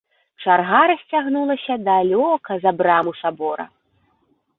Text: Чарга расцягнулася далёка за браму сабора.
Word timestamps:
Чарга 0.43 0.77
расцягнулася 0.91 1.75
далёка 1.89 2.57
за 2.65 2.71
браму 2.79 3.11
сабора. 3.21 3.65